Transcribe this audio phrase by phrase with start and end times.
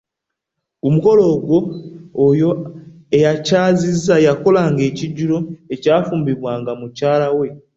[0.81, 1.57] Ku mukolo ogwo,
[2.27, 2.49] oyo
[3.33, 5.37] akyazizza yakolanga ekijjulo,
[5.73, 7.47] ekyafumbibwanga mukyala we